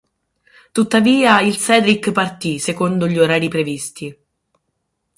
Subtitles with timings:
[0.71, 4.17] Tuttavia il "Cedric" partì secondo gli orari previsti.